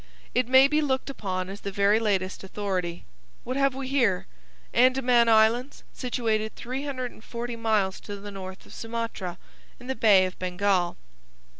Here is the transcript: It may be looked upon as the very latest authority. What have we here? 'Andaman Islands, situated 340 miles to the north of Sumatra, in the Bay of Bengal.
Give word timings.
It 0.33 0.47
may 0.47 0.67
be 0.67 0.81
looked 0.81 1.11
upon 1.11 1.47
as 1.47 1.61
the 1.61 1.71
very 1.71 1.99
latest 1.99 2.43
authority. 2.43 3.05
What 3.43 3.55
have 3.55 3.75
we 3.75 3.87
here? 3.87 4.25
'Andaman 4.73 5.29
Islands, 5.29 5.83
situated 5.93 6.55
340 6.55 7.55
miles 7.55 7.99
to 7.99 8.15
the 8.15 8.31
north 8.31 8.65
of 8.65 8.73
Sumatra, 8.73 9.37
in 9.79 9.85
the 9.85 9.93
Bay 9.93 10.25
of 10.25 10.39
Bengal. 10.39 10.97